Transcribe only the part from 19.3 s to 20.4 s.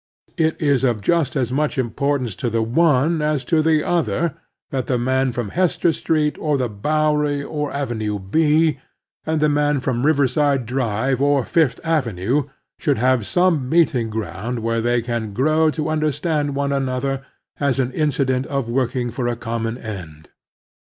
common end.